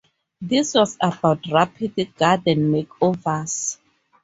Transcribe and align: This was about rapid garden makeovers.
This 0.41 0.73
was 0.73 0.97
about 0.99 1.45
rapid 1.51 1.93
garden 2.17 2.71
makeovers. 2.71 3.77